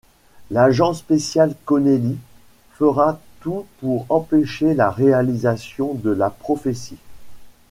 [0.49, 2.17] L'Agent Spécial Connelly
[2.71, 6.97] fera tout pour empêcher la réalisation de la prophétie..